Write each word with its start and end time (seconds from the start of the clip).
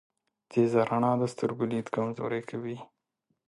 تیزه 0.49 0.81
رڼا 0.89 1.11
د 1.21 1.23
سترګو 1.33 1.63
لید 1.71 1.87
کمزوری 1.95 2.41
کوی. 2.49 2.77